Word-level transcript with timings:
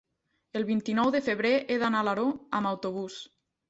El 0.59 0.65
vint-i-nou 0.69 1.13
de 1.17 1.23
febrer 1.29 1.53
he 1.59 1.79
d'anar 1.87 2.03
a 2.03 2.09
Alaró 2.09 2.29
amb 2.61 2.75
autobús. 2.75 3.25